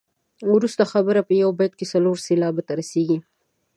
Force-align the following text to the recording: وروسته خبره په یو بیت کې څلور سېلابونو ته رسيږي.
وروسته 0.53 0.83
خبره 0.91 1.21
په 1.27 1.33
یو 1.41 1.49
بیت 1.59 1.73
کې 1.79 1.85
څلور 1.93 2.15
سېلابونو 2.25 2.65
ته 2.67 2.73
رسيږي. 2.79 3.17